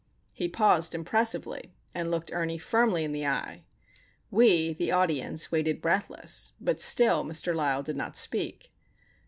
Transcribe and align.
He 0.33 0.47
paused 0.49 0.95
impressively, 0.95 1.75
and 1.93 2.09
looked 2.09 2.31
Ernie 2.33 2.57
firmly 2.57 3.03
in 3.03 3.11
the 3.11 3.27
eye. 3.27 3.65
We, 4.31 4.73
the 4.73 4.91
audience, 4.91 5.51
waited 5.51 5.79
breathless, 5.79 6.53
but 6.59 6.81
still 6.81 7.23
Mr. 7.23 7.53
Lysle 7.53 7.83
did 7.83 7.97
not 7.97 8.17
speak. 8.17 8.71